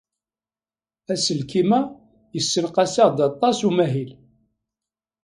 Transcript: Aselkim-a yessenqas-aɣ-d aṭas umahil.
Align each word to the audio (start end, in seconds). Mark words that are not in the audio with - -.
Aselkim-a 1.11 1.79
yessenqas-aɣ-d 2.35 3.19
aṭas 3.29 3.57
umahil. 3.67 4.11